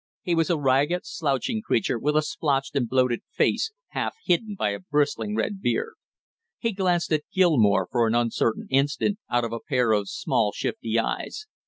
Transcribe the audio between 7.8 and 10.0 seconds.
for an uncertain instant out of a pair